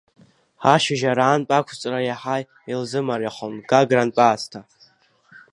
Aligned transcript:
Ашьыжь 0.73 1.03
араантәы 1.11 1.53
ақәҵра 1.57 1.99
иаҳа 2.03 2.35
илзымариахон 2.71 3.53
Гагрантә 3.69 4.19
аасҭа. 4.27 4.59